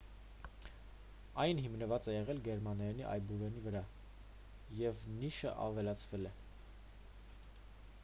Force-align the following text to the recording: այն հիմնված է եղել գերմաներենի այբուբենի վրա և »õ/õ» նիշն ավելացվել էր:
այն 1.43 1.61
հիմնված 1.65 2.09
է 2.13 2.15
եղել 2.15 2.41
գերմաներենի 2.49 3.07
այբուբենի 3.11 3.63
վրա 3.69 3.85
և 4.81 4.99
»õ/õ» 5.07 5.15
նիշն 5.21 5.57
ավելացվել 5.71 6.31
էր: 6.33 6.45